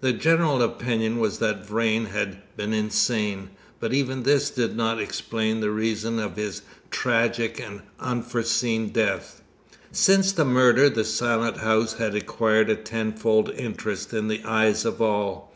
The 0.00 0.12
general 0.12 0.60
opinion 0.60 1.20
was 1.20 1.38
that 1.38 1.64
Vrain 1.64 2.06
had 2.06 2.38
been 2.56 2.72
insane; 2.72 3.50
but 3.78 3.94
even 3.94 4.24
this 4.24 4.50
did 4.50 4.76
not 4.76 5.00
explain 5.00 5.60
the 5.60 5.70
reason 5.70 6.18
of 6.18 6.34
his 6.34 6.62
tragic 6.90 7.60
and 7.60 7.82
unforeseen 8.00 8.88
death. 8.88 9.40
Since 9.92 10.32
the 10.32 10.44
murder 10.44 10.88
the 10.90 11.04
Silent 11.04 11.58
House 11.58 11.92
had 11.94 12.16
acquired 12.16 12.70
a 12.70 12.74
tenfold 12.74 13.50
interest 13.50 14.12
in 14.12 14.26
the 14.26 14.42
eyes 14.44 14.84
of 14.84 15.00
all. 15.00 15.54